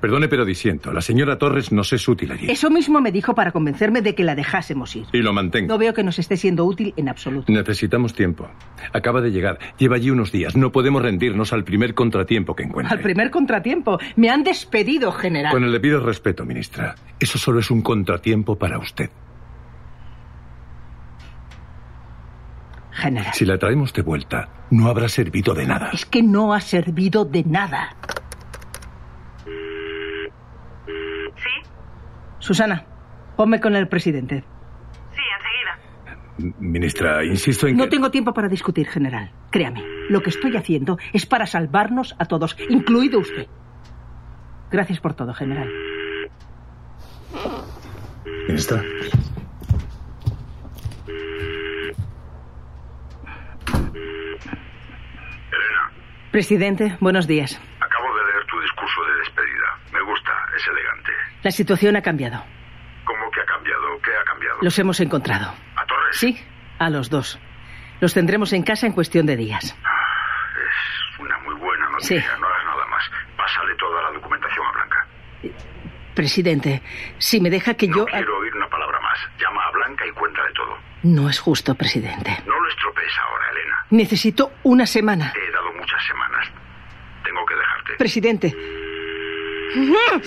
perdone, 0.00 0.26
pero 0.26 0.46
disiento. 0.46 0.90
La 0.90 1.02
señora 1.02 1.36
Torres 1.36 1.70
nos 1.70 1.92
es 1.92 2.08
útil 2.08 2.32
allí. 2.32 2.50
Eso 2.50 2.70
mismo 2.70 3.02
me 3.02 3.12
dijo 3.12 3.34
para 3.34 3.52
convencerme 3.52 4.00
de 4.00 4.14
que 4.14 4.24
la 4.24 4.34
dejásemos 4.34 4.96
ir. 4.96 5.04
Y 5.12 5.18
lo 5.18 5.34
mantengo. 5.34 5.68
No 5.68 5.76
veo 5.76 5.92
que 5.92 6.02
nos 6.02 6.18
esté 6.18 6.38
siendo 6.38 6.64
útil 6.64 6.94
en 6.96 7.10
absoluto. 7.10 7.52
Necesitamos 7.52 8.14
tiempo. 8.14 8.48
Acaba 8.94 9.20
de 9.20 9.32
llegar. 9.32 9.58
Lleva 9.76 9.96
allí 9.96 10.08
unos 10.08 10.32
días. 10.32 10.56
No 10.56 10.72
podemos 10.72 11.02
rendirnos 11.02 11.52
al 11.52 11.62
primer 11.64 11.92
contratiempo 11.92 12.56
que 12.56 12.62
encuentre. 12.62 12.96
Al 12.96 13.02
primer 13.02 13.30
contratiempo. 13.30 13.98
Me 14.16 14.30
han 14.30 14.44
despedido, 14.44 15.12
general. 15.12 15.52
Con 15.52 15.64
el 15.64 15.72
debido 15.72 16.00
respeto, 16.00 16.46
ministra. 16.46 16.94
Eso 17.20 17.36
solo 17.36 17.60
es 17.60 17.70
un 17.70 17.82
contratiempo 17.82 18.56
para 18.56 18.78
usted. 18.78 19.10
General. 22.98 23.32
Si 23.32 23.44
la 23.44 23.56
traemos 23.58 23.92
de 23.92 24.02
vuelta, 24.02 24.48
no 24.70 24.88
habrá 24.88 25.08
servido 25.08 25.54
de 25.54 25.66
nada. 25.66 25.90
Es 25.92 26.04
que 26.04 26.20
no 26.22 26.52
ha 26.52 26.60
servido 26.60 27.24
de 27.24 27.44
nada. 27.44 27.94
¿Sí? 31.36 31.70
Susana, 32.40 32.84
ponme 33.36 33.60
con 33.60 33.76
el 33.76 33.86
presidente. 33.88 34.42
Sí, 35.14 35.22
enseguida. 36.38 36.56
Ministra, 36.58 37.24
insisto 37.24 37.68
en 37.68 37.76
No 37.76 37.84
que... 37.84 37.90
tengo 37.90 38.10
tiempo 38.10 38.34
para 38.34 38.48
discutir, 38.48 38.88
general. 38.88 39.30
Créame, 39.50 39.82
lo 40.10 40.20
que 40.22 40.30
estoy 40.30 40.56
haciendo 40.56 40.98
es 41.12 41.24
para 41.24 41.46
salvarnos 41.46 42.16
a 42.18 42.24
todos, 42.24 42.56
incluido 42.68 43.20
usted. 43.20 43.46
Gracias 44.72 44.98
por 45.00 45.14
todo, 45.14 45.32
general. 45.34 45.70
Ministra. 48.48 48.82
Elena, 55.46 55.92
Presidente, 56.38 56.96
buenos 57.00 57.26
días. 57.26 57.60
acabo 57.80 58.16
de 58.16 58.22
leer 58.30 58.46
tu 58.46 58.60
discurso 58.60 59.04
de 59.06 59.16
despedida. 59.22 59.76
Me 59.92 60.00
gusta, 60.02 60.30
es 60.56 60.68
elegante. 60.68 61.10
La 61.42 61.50
situación 61.50 61.96
ha 61.96 62.00
cambiado. 62.02 62.44
¿Cómo 63.04 63.28
que 63.32 63.40
ha 63.40 63.44
cambiado? 63.44 64.00
¿Qué 64.00 64.10
ha 64.12 64.24
cambiado? 64.24 64.58
Los 64.62 64.78
hemos 64.78 65.00
encontrado. 65.00 65.52
¿A 65.74 65.84
Torres? 65.84 66.16
Sí, 66.16 66.40
a 66.78 66.90
los 66.90 67.10
dos. 67.10 67.40
Los 68.00 68.14
tendremos 68.14 68.52
en 68.52 68.62
casa 68.62 68.86
en 68.86 68.92
cuestión 68.92 69.26
de 69.26 69.34
días. 69.36 69.64
Es 69.64 71.18
una 71.18 71.36
muy 71.38 71.56
buena 71.56 71.88
noticia. 71.90 72.20
Sí. 72.20 72.26
No 72.40 72.46
hagas 72.46 72.64
nada 72.66 72.86
más. 72.86 73.10
Pásale 73.36 73.74
toda 73.74 74.00
la 74.02 74.10
documentación 74.12 74.64
a 74.64 74.72
Blanca. 74.74 75.06
Presidente, 76.14 76.82
si 77.18 77.40
me 77.40 77.50
deja 77.50 77.74
que 77.74 77.88
No 77.88 77.96
yo... 77.96 78.04
quiero 78.06 78.38
oír 78.38 78.54
una 78.54 78.68
palabra 78.68 79.00
más. 79.00 79.18
Llama 79.40 79.60
a 79.64 79.70
Blanca 79.72 80.06
y 80.06 80.12
cuéntale 80.12 80.52
todo. 80.54 80.78
No 81.02 81.28
es 81.28 81.40
justo, 81.40 81.74
presidente. 81.74 82.30
No 82.46 82.60
lo 82.60 82.68
estropees 82.68 83.12
ahora, 83.24 83.44
Elena. 83.50 83.84
Necesito 83.90 84.52
una 84.62 84.86
semana. 84.86 85.32
Te 85.32 85.44
he 85.44 85.50
dado 85.52 85.72
muchas 85.72 86.04
semanas. 86.06 86.46
Tengo 87.24 87.46
que 87.46 87.54
dejarte. 87.54 87.87
Presidente. 87.98 88.54
Joder. 89.74 90.22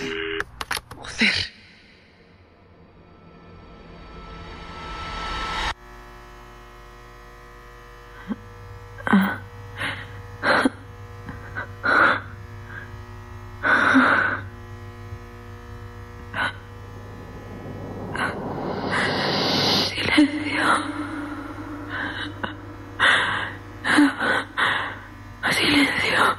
Silencio. 25.51 26.38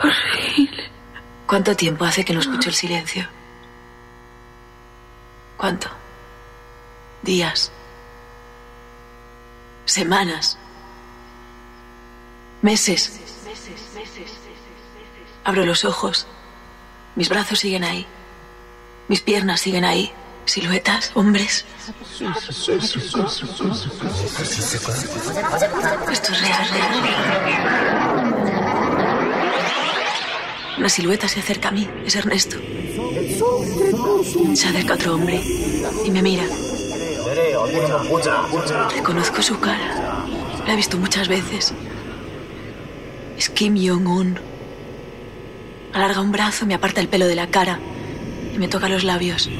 Por 0.00 0.12
fin. 0.12 0.70
¿Cuánto 1.70 1.84
tiempo 1.84 2.04
hace 2.04 2.24
que 2.24 2.34
no 2.34 2.40
escucho 2.40 2.68
el 2.68 2.74
silencio? 2.74 3.28
¿Cuánto? 5.56 5.88
Días. 7.22 7.70
Semanas. 9.84 10.58
Meses. 12.60 13.20
Abro 15.44 15.64
los 15.64 15.84
ojos. 15.84 16.26
Mis 17.14 17.28
brazos 17.28 17.60
siguen 17.60 17.84
ahí. 17.84 18.04
Mis 19.06 19.20
piernas 19.20 19.60
siguen 19.60 19.84
ahí. 19.84 20.12
Siluetas, 20.46 21.12
hombres. 21.14 21.64
Esto 26.10 26.32
es 26.32 26.40
real, 26.40 26.68
real. 26.68 27.99
Una 30.80 30.88
silueta 30.88 31.28
se 31.28 31.40
acerca 31.40 31.68
a 31.68 31.72
mí. 31.72 31.86
Es 32.06 32.16
Ernesto. 32.16 32.56
Se 34.54 34.68
acerca 34.68 34.94
otro 34.94 35.14
hombre 35.14 35.38
y 36.06 36.10
me 36.10 36.22
mira. 36.22 36.44
Reconozco 38.96 39.42
su 39.42 39.60
cara. 39.60 40.24
La 40.66 40.72
he 40.72 40.76
visto 40.76 40.96
muchas 40.96 41.28
veces. 41.28 41.74
Es 43.36 43.50
Kim 43.50 43.76
Jong-un. 43.76 44.38
Alarga 45.92 46.22
un 46.22 46.32
brazo, 46.32 46.64
me 46.64 46.72
aparta 46.72 47.02
el 47.02 47.08
pelo 47.08 47.26
de 47.26 47.34
la 47.34 47.48
cara 47.48 47.78
y 48.54 48.56
me 48.56 48.66
toca 48.66 48.88
los 48.88 49.04
labios. 49.04 49.50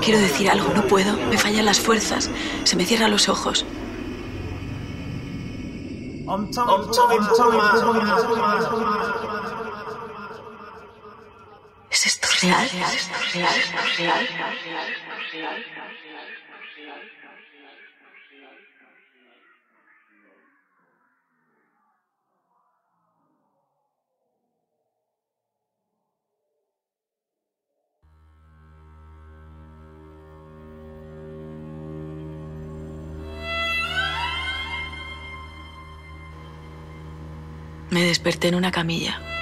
Quiero 0.00 0.18
decir 0.18 0.50
algo, 0.50 0.72
no 0.74 0.88
puedo. 0.88 1.16
Me 1.28 1.38
fallan 1.38 1.66
las 1.66 1.78
fuerzas. 1.78 2.28
Se 2.64 2.74
me 2.74 2.84
cierran 2.84 3.12
los 3.12 3.28
ojos. 3.28 3.64
Me 12.42 12.48
desperté 38.04 38.48
en 38.48 38.54
una 38.54 38.70
camilla. 38.70 39.39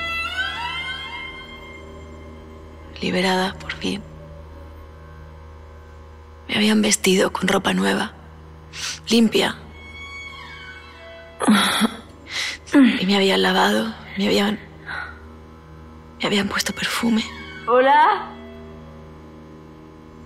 Liberada, 3.01 3.55
por 3.55 3.73
fin. 3.75 4.03
Me 6.49 6.57
habían 6.57 6.83
vestido 6.83 7.33
con 7.33 7.47
ropa 7.47 7.73
nueva, 7.75 8.13
limpia. 9.09 9.57
Y 13.01 13.07
me 13.07 13.17
habían 13.17 13.43
lavado, 13.43 13.95
me 14.17 14.27
habían. 14.27 14.59
me 16.21 16.27
habían 16.27 16.49
puesto 16.49 16.73
perfume. 16.73 17.25
Hola. 17.67 18.27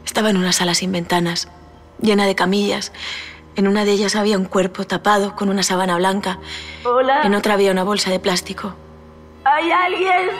Estaba 0.04 0.30
en 0.30 0.36
una 0.36 0.52
sala 0.52 0.74
sin 0.74 0.92
ventanas, 0.92 1.48
llena 2.00 2.26
de 2.26 2.34
camillas. 2.34 2.92
En 3.54 3.68
una 3.68 3.84
de 3.84 3.92
ellas 3.92 4.16
había 4.16 4.38
un 4.38 4.46
cuerpo 4.46 4.84
tapado 4.84 5.36
con 5.36 5.48
una 5.50 5.62
sábana 5.62 5.96
blanca. 5.96 6.38
Hola. 6.84 7.22
En 7.22 7.34
otra 7.34 7.54
había 7.54 7.70
una 7.70 7.84
bolsa 7.84 8.10
de 8.10 8.18
plástico. 8.18 8.74
¿Hay 9.44 9.70
alguien? 9.70 10.30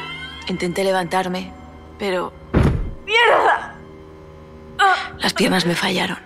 Intenté 0.49 0.85
levantarme, 0.85 1.53
pero 1.99 2.33
¡Mierda! 3.07 3.77
las 5.19 5.35
piernas 5.35 5.67
me 5.67 5.75
fallaron. 5.75 6.19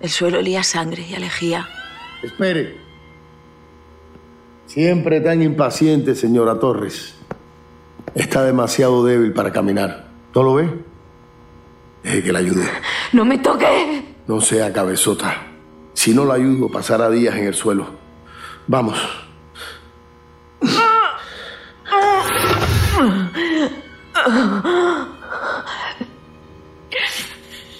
El 0.00 0.10
suelo 0.10 0.38
olía 0.38 0.62
sangre 0.62 1.06
y 1.08 1.14
a 1.14 1.18
lejía. 1.18 1.68
Espere. 2.22 2.76
Siempre 4.66 5.20
tan 5.20 5.42
impaciente, 5.42 6.14
señora 6.14 6.58
Torres. 6.58 7.14
Está 8.14 8.42
demasiado 8.44 9.04
débil 9.04 9.32
para 9.32 9.52
caminar. 9.52 10.08
¿No 10.34 10.42
lo 10.42 10.54
ve? 10.54 10.68
Deje 12.02 12.22
que 12.22 12.32
la 12.32 12.40
ayude. 12.40 12.68
¡No 13.12 13.24
me 13.24 13.38
toque! 13.38 14.16
No 14.26 14.40
sea 14.40 14.72
cabezota. 14.72 15.46
Si 15.94 16.14
no 16.14 16.24
la 16.24 16.34
ayudo, 16.34 16.68
pasará 16.68 17.10
días 17.10 17.36
en 17.36 17.46
el 17.46 17.54
suelo. 17.54 17.86
Vamos. 18.66 18.98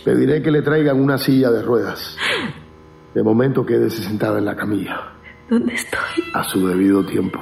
Pediré 0.05 0.43
que 0.43 0.51
le 0.51 0.63
traigan 0.63 1.01
una 1.01 1.17
silla 1.19 1.51
de 1.51 1.63
ruedas. 1.63 2.17
De 3.15 3.23
momento 3.23 3.65
quédese 3.65 4.03
sentada 4.03 4.39
en 4.39 4.47
la 4.47 4.57
camilla. 4.57 5.13
¿Dónde 5.49 5.75
estoy? 5.75 6.25
A 6.35 6.43
su 6.45 6.67
debido 6.67 7.05
tiempo. 7.05 7.39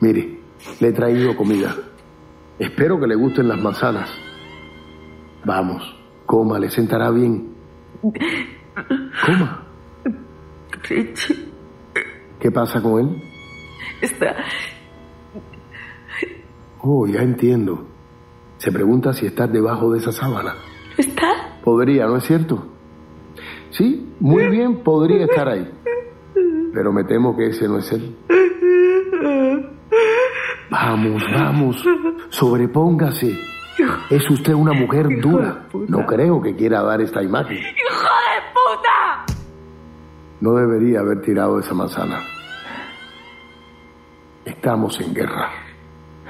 Mire, 0.00 0.40
le 0.80 0.88
he 0.88 0.92
traído 0.92 1.36
comida. 1.36 1.74
Espero 2.58 2.98
que 2.98 3.06
le 3.06 3.14
gusten 3.14 3.48
las 3.48 3.60
manzanas. 3.60 4.10
Vamos, 5.44 5.82
coma, 6.24 6.58
le 6.58 6.70
sentará 6.70 7.10
bien. 7.10 7.54
Coma. 8.02 9.62
Richie. 10.88 11.52
¿Qué 12.40 12.50
pasa 12.50 12.80
con 12.80 13.00
él? 13.00 13.22
Está. 14.00 14.36
Oh, 16.88 17.04
ya 17.04 17.20
entiendo. 17.20 17.84
Se 18.58 18.70
pregunta 18.70 19.12
si 19.12 19.26
estás 19.26 19.52
debajo 19.52 19.90
de 19.90 19.98
esa 19.98 20.12
sábana. 20.12 20.54
¿Está? 20.96 21.58
Podría, 21.64 22.06
¿no 22.06 22.18
es 22.18 22.24
cierto? 22.24 22.64
Sí, 23.70 24.14
muy 24.20 24.46
bien, 24.48 24.84
podría 24.84 25.24
estar 25.24 25.48
ahí. 25.48 25.68
Pero 26.72 26.92
me 26.92 27.02
temo 27.02 27.36
que 27.36 27.48
ese 27.48 27.66
no 27.66 27.78
es 27.78 27.90
él. 27.90 28.16
Vamos, 30.70 31.24
vamos, 31.34 31.84
sobrepóngase. 32.28 33.36
Es 34.08 34.30
usted 34.30 34.54
una 34.54 34.72
mujer 34.72 35.08
dura. 35.20 35.66
No 35.88 36.06
creo 36.06 36.40
que 36.40 36.54
quiera 36.54 36.82
dar 36.84 37.00
esta 37.00 37.20
imagen. 37.20 37.56
¡Hijo 37.56 37.66
de 37.66 38.42
puta! 38.54 39.34
No 40.40 40.54
debería 40.54 41.00
haber 41.00 41.20
tirado 41.20 41.58
esa 41.58 41.74
manzana. 41.74 42.20
Estamos 44.44 45.00
en 45.00 45.12
guerra. 45.12 45.65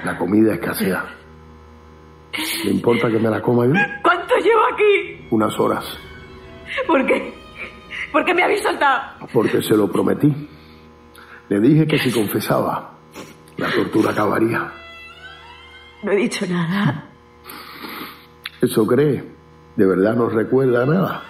La 0.03 0.17
comida 0.17 0.53
escasea. 0.53 1.05
¿Le 2.65 2.71
importa 2.71 3.09
que 3.09 3.19
me 3.19 3.29
la 3.29 3.41
coma 3.41 3.65
yo? 3.65 3.73
¿Cuánto 4.03 4.35
llevo 4.37 4.61
aquí? 4.73 5.27
Unas 5.31 5.59
horas. 5.59 5.85
¿Por 6.85 7.05
qué? 7.05 7.33
¿Por 8.11 8.23
qué 8.25 8.33
me 8.33 8.43
habéis 8.43 8.61
soltado? 8.61 9.01
Porque 9.33 9.61
se 9.61 9.75
lo 9.75 9.91
prometí. 9.91 10.31
Le 11.49 11.59
dije 11.59 11.87
que 11.87 11.97
si 11.97 12.11
confesaba, 12.11 12.91
la 13.57 13.71
tortura 13.71 14.11
acabaría. 14.11 14.71
No 16.03 16.11
he 16.11 16.15
dicho 16.15 16.45
nada. 16.47 17.05
¿Eso 18.61 18.85
cree? 18.85 19.23
¿De 19.75 19.85
verdad 19.85 20.15
no 20.15 20.29
recuerda 20.29 20.85
nada? 20.85 21.23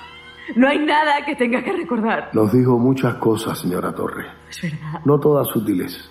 No 0.56 0.68
hay 0.68 0.80
nada 0.80 1.26
que 1.26 1.36
tenga 1.36 1.64
que 1.64 1.74
recordar. 1.74 2.30
Nos 2.34 2.52
dijo 2.54 2.78
muchas 2.78 3.16
cosas, 3.16 3.60
señora 3.60 3.94
Torre. 3.94 4.26
Es 4.50 4.62
verdad. 4.62 5.02
No 5.06 5.20
todas 5.20 5.54
útiles, 5.56 6.10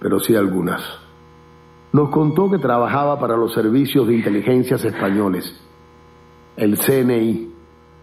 pero 0.00 0.18
sí 0.20 0.34
algunas. 0.36 0.82
Nos 1.92 2.08
contó 2.08 2.50
que 2.50 2.58
trabajaba 2.58 3.18
para 3.18 3.36
los 3.36 3.52
servicios 3.52 4.06
de 4.08 4.14
inteligencias 4.14 4.84
españoles, 4.84 5.54
el 6.56 6.78
CNI, 6.78 7.52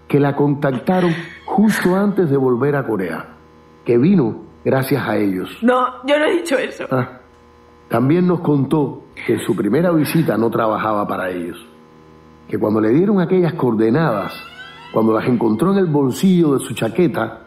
que 0.07 0.19
la 0.19 0.35
contactaron 0.35 1.11
justo 1.45 1.95
antes 1.95 2.29
de 2.29 2.37
volver 2.37 2.75
a 2.75 2.85
Corea, 2.85 3.37
que 3.83 3.97
vino 3.97 4.43
gracias 4.63 5.07
a 5.07 5.17
ellos. 5.17 5.49
No, 5.61 6.05
yo 6.05 6.19
no 6.19 6.25
he 6.25 6.33
dicho 6.37 6.57
eso. 6.57 6.85
Ah, 6.91 7.19
también 7.87 8.27
nos 8.27 8.41
contó 8.41 9.05
que 9.25 9.33
en 9.33 9.39
su 9.39 9.55
primera 9.55 9.91
visita 9.91 10.37
no 10.37 10.51
trabajaba 10.51 11.07
para 11.07 11.31
ellos, 11.31 11.57
que 12.47 12.59
cuando 12.59 12.79
le 12.79 12.89
dieron 12.89 13.19
aquellas 13.19 13.53
coordenadas, 13.53 14.33
cuando 14.93 15.13
las 15.13 15.27
encontró 15.27 15.71
en 15.71 15.79
el 15.79 15.87
bolsillo 15.87 16.53
de 16.53 16.59
su 16.59 16.75
chaqueta, 16.75 17.45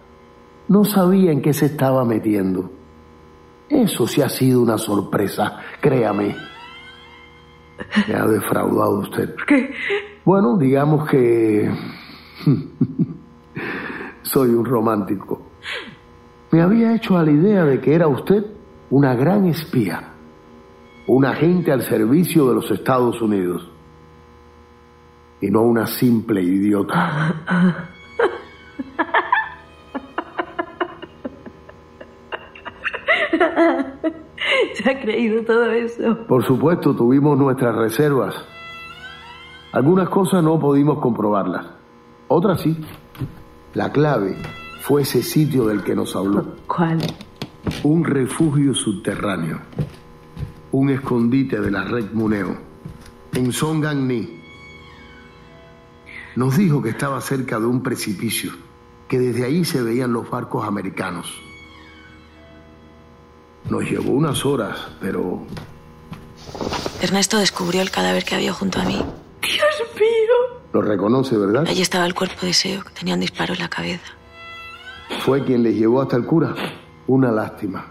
no 0.69 0.85
sabía 0.85 1.31
en 1.31 1.41
qué 1.41 1.53
se 1.53 1.67
estaba 1.67 2.05
metiendo. 2.05 2.71
Eso 3.73 4.07
sí 4.07 4.21
ha 4.21 4.29
sido 4.29 4.61
una 4.61 4.77
sorpresa, 4.77 5.59
créame. 5.81 6.37
Me 8.07 8.15
ha 8.15 8.27
defraudado 8.27 8.99
usted. 8.99 9.35
¿Qué? 9.47 9.73
Bueno, 10.27 10.59
digamos 10.59 11.09
que 11.09 11.71
soy 14.23 14.51
un 14.51 14.65
romántico. 14.67 15.41
Me 16.51 16.61
había 16.61 16.95
hecho 16.95 17.17
a 17.17 17.25
la 17.25 17.31
idea 17.31 17.65
de 17.65 17.81
que 17.81 17.95
era 17.95 18.09
usted 18.09 18.45
una 18.91 19.15
gran 19.15 19.47
espía, 19.47 20.13
un 21.07 21.25
agente 21.25 21.73
al 21.73 21.81
servicio 21.81 22.47
de 22.51 22.55
los 22.55 22.71
Estados 22.71 23.23
Unidos 23.23 23.71
y 25.41 25.51
no 25.51 25.63
una 25.63 25.87
simple 25.87 26.43
idiota. 26.43 27.89
¿Se 34.75 34.90
ha 34.90 35.01
creído 35.01 35.42
todo 35.44 35.70
eso? 35.70 36.27
Por 36.27 36.44
supuesto, 36.44 36.94
tuvimos 36.94 37.38
nuestras 37.38 37.75
reservas. 37.77 38.35
Algunas 39.72 40.09
cosas 40.09 40.42
no 40.42 40.59
pudimos 40.59 40.98
comprobarlas, 40.98 41.66
otras 42.29 42.61
sí. 42.61 42.77
La 43.75 43.90
clave 43.90 44.37
fue 44.81 45.03
ese 45.03 45.22
sitio 45.22 45.66
del 45.66 45.83
que 45.83 45.94
nos 45.94 46.14
habló. 46.14 46.57
¿Cuál? 46.66 46.98
Un 47.85 48.05
refugio 48.05 48.75
subterráneo. 48.75 49.61
Un 50.72 50.90
escondite 50.90 51.61
de 51.61 51.70
la 51.70 51.85
red 51.85 52.12
Muneo. 52.12 52.57
En 53.35 53.53
Songangni. 53.53 54.40
Nos 56.37 56.57
dijo 56.57 56.83
que 56.83 56.90
estaba 56.90 57.20
cerca 57.20 57.59
de 57.59 57.66
un 57.66 57.83
precipicio, 57.83 58.53
que 59.09 59.18
desde 59.18 59.44
ahí 59.44 59.64
se 59.64 59.83
veían 59.83 60.12
los 60.12 60.29
barcos 60.29 60.66
americanos. 60.66 61.52
Nos 63.68 63.85
llevó 63.88 64.12
unas 64.12 64.44
horas, 64.44 64.77
pero... 65.01 65.42
Ernesto 67.01 67.38
descubrió 67.38 67.83
el 67.83 67.90
cadáver 67.90 68.25
que 68.25 68.35
había 68.35 68.53
junto 68.53 68.81
a 68.81 68.85
mí. 68.85 68.96
Dios 69.42 69.90
mío. 69.98 70.61
Lo 70.72 70.83
reconoce, 70.83 71.37
¿verdad? 71.37 71.66
Allí 71.68 71.83
estaba 71.83 72.07
el 72.07 72.14
cuerpo 72.14 72.46
de 72.46 72.53
Seo, 72.53 72.83
que 72.85 72.90
tenía 72.90 73.14
un 73.14 73.20
disparo 73.20 73.55
en 73.55 73.61
la 73.61 73.68
cabeza. 73.68 74.12
Fue 75.25 75.44
quien 75.44 75.62
les 75.62 75.75
llevó 75.77 76.01
hasta 76.03 76.16
el 76.16 76.25
cura. 76.25 76.55
Una 77.07 77.31
lástima. 77.31 77.87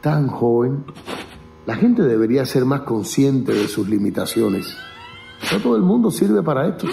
Tan 0.00 0.28
joven. 0.28 0.84
La 1.66 1.76
gente 1.76 2.02
debería 2.02 2.44
ser 2.44 2.64
más 2.64 2.82
consciente 2.82 3.52
de 3.52 3.68
sus 3.68 3.88
limitaciones. 3.88 4.76
No 5.52 5.60
todo 5.60 5.76
el 5.76 5.82
mundo 5.82 6.10
sirve 6.10 6.42
para 6.42 6.66
esto. 6.68 6.86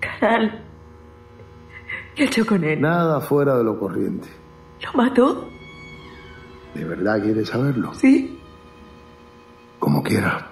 Canal. 0.00 0.64
¿Qué 2.14 2.24
ha 2.24 2.26
hecho 2.26 2.46
con 2.46 2.62
él? 2.64 2.80
Nada 2.80 3.20
fuera 3.20 3.56
de 3.56 3.64
lo 3.64 3.78
corriente. 3.78 4.28
¿Lo 4.82 4.92
mató? 4.94 5.48
¿De 6.74 6.84
verdad 6.84 7.20
quieres 7.22 7.48
saberlo? 7.48 7.94
Sí. 7.94 8.38
Como 9.78 10.02
quiera. 10.02 10.48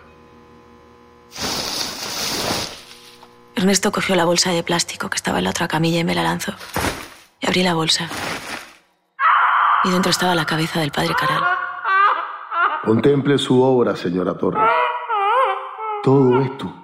Ernesto 3.54 3.92
cogió 3.92 4.16
la 4.16 4.24
bolsa 4.24 4.52
de 4.52 4.62
plástico 4.62 5.10
que 5.10 5.16
estaba 5.16 5.38
en 5.38 5.44
la 5.44 5.50
otra 5.50 5.68
camilla 5.68 6.00
y 6.00 6.04
me 6.04 6.14
la 6.14 6.22
lanzó. 6.22 6.52
Y 7.40 7.46
abrí 7.46 7.62
la 7.62 7.74
bolsa. 7.74 8.08
Y 9.84 9.90
dentro 9.90 10.10
estaba 10.10 10.34
la 10.34 10.46
cabeza 10.46 10.80
del 10.80 10.90
padre 10.90 11.14
Caral. 11.18 11.42
Contemple 12.84 13.38
su 13.38 13.62
obra, 13.62 13.96
señora 13.96 14.36
Torres. 14.36 14.62
Todo 16.02 16.40
esto 16.40 16.74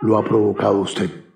lo 0.00 0.18
ha 0.18 0.24
provocado 0.24 0.78
usted. 0.78 1.31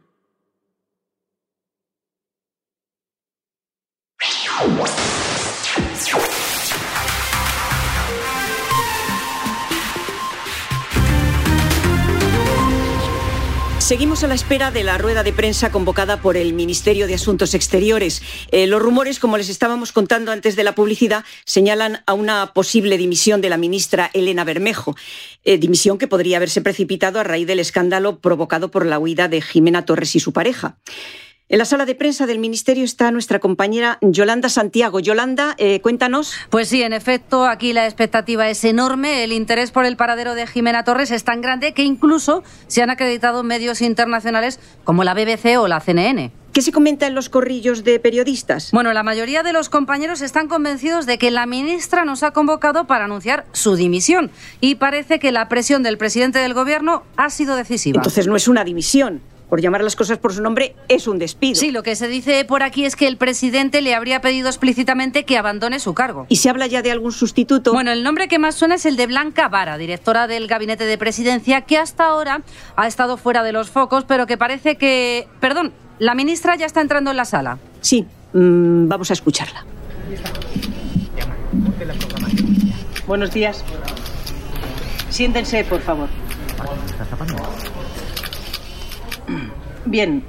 Seguimos 13.86 14.24
a 14.24 14.26
la 14.26 14.34
espera 14.34 14.72
de 14.72 14.82
la 14.82 14.98
rueda 14.98 15.22
de 15.22 15.32
prensa 15.32 15.70
convocada 15.70 16.20
por 16.20 16.36
el 16.36 16.54
Ministerio 16.54 17.06
de 17.06 17.14
Asuntos 17.14 17.54
Exteriores. 17.54 18.20
Eh, 18.50 18.66
los 18.66 18.82
rumores, 18.82 19.20
como 19.20 19.36
les 19.36 19.48
estábamos 19.48 19.92
contando 19.92 20.32
antes 20.32 20.56
de 20.56 20.64
la 20.64 20.74
publicidad, 20.74 21.24
señalan 21.44 22.02
a 22.04 22.12
una 22.12 22.52
posible 22.52 22.98
dimisión 22.98 23.40
de 23.40 23.48
la 23.48 23.58
ministra 23.58 24.10
Elena 24.12 24.42
Bermejo. 24.42 24.96
Eh, 25.44 25.58
dimisión 25.58 25.98
que 25.98 26.08
podría 26.08 26.38
haberse 26.38 26.62
precipitado 26.62 27.20
a 27.20 27.22
raíz 27.22 27.46
del 27.46 27.60
escándalo 27.60 28.18
provocado 28.18 28.72
por 28.72 28.84
la 28.84 28.98
huida 28.98 29.28
de 29.28 29.40
Jimena 29.40 29.84
Torres 29.84 30.16
y 30.16 30.18
su 30.18 30.32
pareja. 30.32 30.78
En 31.48 31.58
la 31.58 31.64
sala 31.64 31.86
de 31.86 31.94
prensa 31.94 32.26
del 32.26 32.40
Ministerio 32.40 32.82
está 32.82 33.12
nuestra 33.12 33.38
compañera 33.38 33.98
Yolanda 34.00 34.48
Santiago. 34.48 34.98
Yolanda, 34.98 35.54
eh, 35.58 35.80
cuéntanos. 35.80 36.34
Pues 36.50 36.68
sí, 36.68 36.82
en 36.82 36.92
efecto, 36.92 37.46
aquí 37.46 37.72
la 37.72 37.84
expectativa 37.84 38.48
es 38.48 38.64
enorme. 38.64 39.22
El 39.22 39.30
interés 39.30 39.70
por 39.70 39.84
el 39.84 39.96
paradero 39.96 40.34
de 40.34 40.48
Jimena 40.48 40.82
Torres 40.82 41.12
es 41.12 41.22
tan 41.22 41.42
grande 41.42 41.72
que 41.72 41.84
incluso 41.84 42.42
se 42.66 42.82
han 42.82 42.90
acreditado 42.90 43.44
medios 43.44 43.80
internacionales 43.80 44.58
como 44.82 45.04
la 45.04 45.14
BBC 45.14 45.56
o 45.60 45.68
la 45.68 45.78
CNN. 45.78 46.32
¿Qué 46.52 46.62
se 46.62 46.72
comenta 46.72 47.06
en 47.06 47.14
los 47.14 47.28
corrillos 47.28 47.84
de 47.84 48.00
periodistas? 48.00 48.72
Bueno, 48.72 48.92
la 48.92 49.04
mayoría 49.04 49.44
de 49.44 49.52
los 49.52 49.68
compañeros 49.68 50.22
están 50.22 50.48
convencidos 50.48 51.06
de 51.06 51.16
que 51.16 51.30
la 51.30 51.46
ministra 51.46 52.04
nos 52.04 52.24
ha 52.24 52.32
convocado 52.32 52.88
para 52.88 53.04
anunciar 53.04 53.46
su 53.52 53.76
dimisión 53.76 54.32
y 54.60 54.74
parece 54.74 55.20
que 55.20 55.30
la 55.30 55.48
presión 55.48 55.84
del 55.84 55.96
presidente 55.96 56.40
del 56.40 56.54
gobierno 56.54 57.04
ha 57.16 57.30
sido 57.30 57.54
decisiva. 57.54 57.98
Entonces 57.98 58.26
no 58.26 58.34
es 58.34 58.48
una 58.48 58.64
dimisión 58.64 59.22
por 59.48 59.60
llamar 59.60 59.82
las 59.82 59.96
cosas 59.96 60.18
por 60.18 60.32
su 60.32 60.42
nombre, 60.42 60.74
es 60.88 61.06
un 61.06 61.18
despido. 61.18 61.54
Sí, 61.54 61.70
lo 61.70 61.82
que 61.82 61.96
se 61.96 62.08
dice 62.08 62.44
por 62.44 62.62
aquí 62.62 62.84
es 62.84 62.96
que 62.96 63.06
el 63.06 63.16
presidente 63.16 63.80
le 63.80 63.94
habría 63.94 64.20
pedido 64.20 64.48
explícitamente 64.48 65.24
que 65.24 65.38
abandone 65.38 65.78
su 65.78 65.94
cargo. 65.94 66.26
¿Y 66.28 66.36
se 66.36 66.50
habla 66.50 66.66
ya 66.66 66.82
de 66.82 66.90
algún 66.90 67.12
sustituto? 67.12 67.72
Bueno, 67.72 67.92
el 67.92 68.02
nombre 68.02 68.28
que 68.28 68.38
más 68.38 68.54
suena 68.54 68.74
es 68.74 68.86
el 68.86 68.96
de 68.96 69.06
Blanca 69.06 69.48
Vara, 69.48 69.78
directora 69.78 70.26
del 70.26 70.46
gabinete 70.48 70.84
de 70.84 70.98
presidencia, 70.98 71.62
que 71.62 71.78
hasta 71.78 72.06
ahora 72.06 72.42
ha 72.76 72.86
estado 72.86 73.16
fuera 73.16 73.42
de 73.42 73.52
los 73.52 73.70
focos, 73.70 74.04
pero 74.04 74.26
que 74.26 74.36
parece 74.36 74.76
que... 74.76 75.28
Perdón, 75.40 75.72
la 75.98 76.14
ministra 76.14 76.56
ya 76.56 76.66
está 76.66 76.80
entrando 76.80 77.10
en 77.10 77.16
la 77.16 77.24
sala. 77.24 77.58
Sí, 77.80 78.04
mmm, 78.32 78.88
vamos 78.88 79.10
a 79.10 79.12
escucharla. 79.12 79.64
Buenos 83.06 83.32
días. 83.32 83.64
Siéntense, 85.10 85.64
por 85.64 85.80
favor. 85.80 86.08
Bien, 89.84 90.22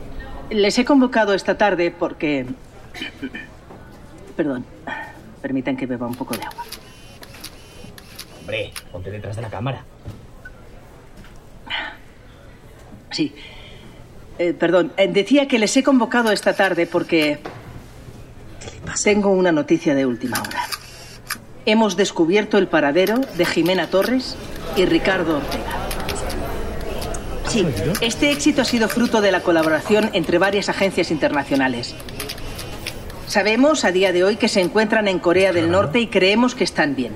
les 0.50 0.78
he 0.78 0.86
convocado 0.86 1.34
esta 1.34 1.58
tarde 1.58 1.92
porque 1.92 2.46
Perdón. 4.36 4.66
Permitan 5.42 5.76
que 5.76 5.86
beba 5.86 6.08
un 6.08 6.16
poco 6.16 6.36
de 6.36 6.44
agua. 6.44 6.64
Hombre, 8.40 8.72
ponte 8.92 9.12
detrás 9.12 9.36
de 9.36 9.42
la 9.42 9.50
cámara. 9.50 9.84
Sí. 13.12 13.34
Eh, 14.38 14.54
perdón, 14.54 14.94
eh, 14.98 15.08
decía 15.08 15.48
que 15.48 15.58
les 15.58 15.76
he 15.76 15.84
convocado 15.84 16.32
esta 16.32 16.54
tarde 16.54 16.86
porque 16.86 17.40
tengo 19.04 19.32
una 19.32 19.52
noticia 19.52 19.96
de 19.96 20.06
última 20.06 20.40
hora. 20.40 20.64
Hemos 21.66 21.98
descubierto 21.98 22.58
el 22.60 22.68
paradero 22.68 23.20
de 23.38 23.46
Jimena 23.46 23.88
Torres 23.88 24.38
y 24.76 24.86
Ricardo 24.86 25.38
Ortega. 25.38 25.87
Sí, 27.50 27.66
este 28.02 28.32
éxito 28.32 28.62
ha 28.62 28.66
sido 28.66 28.90
fruto 28.90 29.22
de 29.22 29.32
la 29.32 29.42
colaboración 29.42 30.10
entre 30.14 30.38
varias 30.38 30.68
agencias 30.68 31.12
internacionales. 31.12 31.96
Sabemos 33.28 33.86
a 33.86 33.92
día 33.92 34.12
de 34.12 34.24
hoy 34.24 34.36
que 34.36 34.50
se 34.50 34.62
encuentran 34.62 35.08
en 35.08 35.20
Corea 35.20 35.54
del 35.54 35.72
Norte 35.72 36.00
y 36.00 36.08
creemos 36.08 36.56
que 36.56 36.64
están 36.64 36.96
bien. 36.96 37.14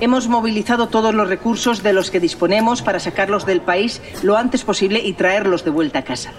Hemos 0.00 0.28
movilizado 0.28 0.88
todos 0.88 1.14
los 1.14 1.28
recursos 1.28 1.82
de 1.82 1.94
los 1.94 2.10
que 2.10 2.20
disponemos 2.20 2.82
para 2.82 3.00
sacarlos 3.00 3.46
del 3.46 3.62
país 3.62 4.02
lo 4.22 4.36
antes 4.36 4.62
posible 4.62 5.00
y 5.00 5.14
traerlos 5.14 5.64
de 5.64 5.70
vuelta 5.70 6.00
a 6.00 6.04
casa. 6.04 6.32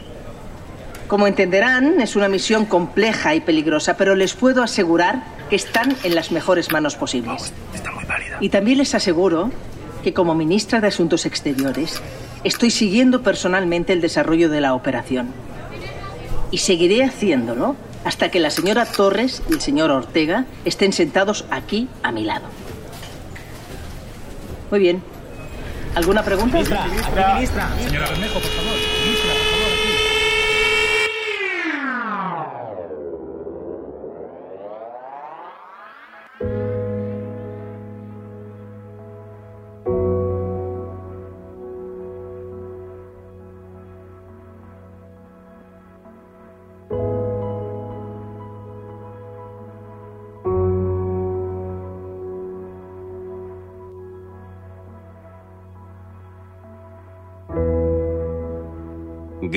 Como 1.07 1.25
entenderán, 1.25 1.99
es 2.01 2.15
una 2.15 2.27
misión 2.27 2.65
compleja 2.65 3.33
y 3.33 3.41
peligrosa, 3.41 3.97
pero 3.97 4.13
les 4.13 4.33
puedo 4.33 4.61
asegurar 4.61 5.23
que 5.49 5.55
están 5.55 5.95
en 6.03 6.13
las 6.13 6.31
mejores 6.31 6.71
manos 6.71 6.95
posibles. 6.95 7.51
Y 8.41 8.49
también 8.49 8.77
les 8.77 8.93
aseguro 8.93 9.49
que 10.03 10.13
como 10.13 10.35
ministra 10.35 10.81
de 10.81 10.87
Asuntos 10.87 11.25
Exteriores 11.25 12.01
estoy 12.47 12.71
siguiendo 12.71 13.21
personalmente 13.21 13.93
el 13.93 14.01
desarrollo 14.01 14.49
de 14.49 14.61
la 14.61 14.73
operación. 14.73 15.27
Y 16.49 16.59
seguiré 16.59 17.03
haciéndolo 17.03 17.75
hasta 18.05 18.31
que 18.31 18.39
la 18.39 18.49
señora 18.49 18.85
Torres 18.85 19.43
y 19.49 19.53
el 19.53 19.61
señor 19.61 19.91
Ortega 19.91 20.45
estén 20.63 20.93
sentados 20.93 21.45
aquí 21.51 21.89
a 22.03 22.11
mi 22.11 22.23
lado. 22.23 22.45
Muy 24.71 24.79
bien. 24.79 25.03
¿Alguna 25.93 26.23
pregunta? 26.23 26.57
Ministra, 26.57 26.85
ministra. 27.33 27.69
Señora 27.83 28.09
Bermejo, 28.09 28.33
por 28.35 28.43
favor. 28.43 28.77
Ministra, 29.03 29.33
por 29.33 29.43
favor, 29.43 29.56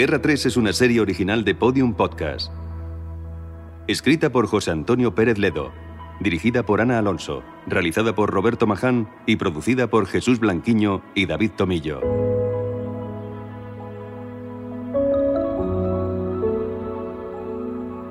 Guerra 0.01 0.23
3 0.23 0.47
es 0.47 0.57
una 0.57 0.73
serie 0.73 1.03
original 1.03 1.45
de 1.45 1.55
Podium 1.55 1.93
Podcast. 1.93 2.51
Escrita 3.87 4.33
por 4.33 4.47
José 4.47 4.71
Antonio 4.71 5.15
Pérez 5.15 5.37
Ledo, 5.37 5.73
dirigida 6.21 6.63
por 6.63 6.81
Ana 6.81 6.99
Alonso, 6.99 7.43
realizada 7.67 8.15
por 8.15 8.31
Roberto 8.31 8.67
Maján 8.67 9.11
y 9.27 9.37
producida 9.37 9.89
por 9.89 10.07
Jesús 10.07 10.41
Blanquiño 10.41 11.03
y 11.15 11.27
David 11.27 11.51
Tomillo. 11.55 12.01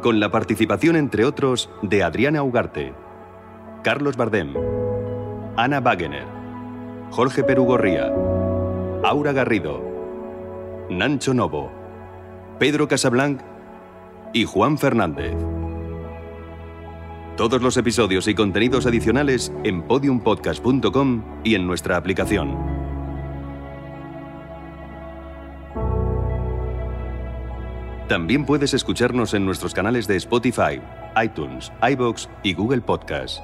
Con 0.04 0.20
la 0.20 0.30
participación, 0.30 0.96
entre 0.96 1.26
otros, 1.26 1.72
de 1.82 2.04
Adriana 2.04 2.44
Ugarte, 2.44 2.94
Carlos 3.84 4.16
Bardem, 4.16 4.54
Ana 5.58 5.80
Wagener, 5.80 6.28
Jorge 7.10 7.44
Perugorría, 7.44 8.14
Aura 9.04 9.32
Garrido, 9.32 9.82
Nancho 10.92 11.34
Novo, 11.34 11.79
Pedro 12.60 12.90
Casablanc 12.90 13.40
y 14.34 14.44
Juan 14.44 14.78
Fernández. 14.78 15.34
Todos 17.38 17.62
los 17.62 17.78
episodios 17.78 18.28
y 18.28 18.36
contenidos 18.36 18.86
adicionales 18.86 19.54
en 19.64 19.82
podiumpodcast.com 19.84 21.24
y 21.46 21.56
en 21.56 21.66
nuestra 21.66 21.96
aplicación. 21.96 22.58
También 28.10 28.46
puedes 28.46 28.74
escucharnos 28.74 29.34
en 29.34 29.46
nuestros 29.46 29.74
canales 29.74 30.06
de 30.08 30.18
Spotify, 30.18 30.82
iTunes, 31.24 31.72
iBox 31.82 32.28
y 32.44 32.54
Google 32.56 32.82
Podcast. 32.82 33.42